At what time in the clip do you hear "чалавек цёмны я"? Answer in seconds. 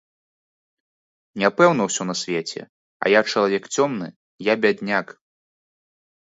3.35-4.57